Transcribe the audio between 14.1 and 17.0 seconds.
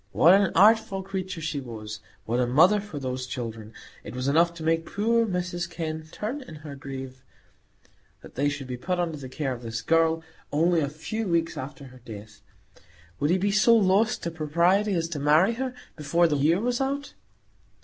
to propriety as to marry her before the year was